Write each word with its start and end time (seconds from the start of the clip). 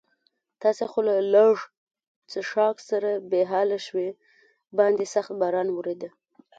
تاسې 0.61 0.83
خو 0.91 0.99
له 1.07 1.15
لږ 1.33 1.55
څښاک 2.31 2.77
سره 2.89 3.09
بې 3.29 3.41
حاله 3.51 3.77
شوي، 3.87 4.09
باندې 4.77 5.05
سخت 5.13 5.31
باران 5.41 5.67
ورېده. 5.71 6.09